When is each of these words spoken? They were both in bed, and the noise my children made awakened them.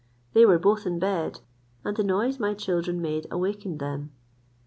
They 0.33 0.47
were 0.47 0.57
both 0.57 0.87
in 0.87 0.97
bed, 0.97 1.41
and 1.85 1.95
the 1.95 2.03
noise 2.03 2.39
my 2.39 2.55
children 2.55 3.03
made 3.03 3.27
awakened 3.29 3.77
them. 3.77 4.09